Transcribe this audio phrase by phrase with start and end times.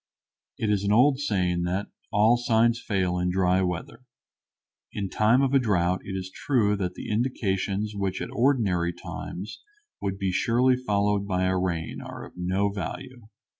[0.57, 4.03] It is an old saying that "all signs fail in dry weather."
[4.91, 9.61] In time of a drought it is true that the indications which at ordinary times
[10.01, 13.27] would be surely followed by a rain are of no value.